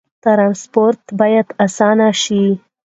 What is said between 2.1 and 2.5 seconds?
شي.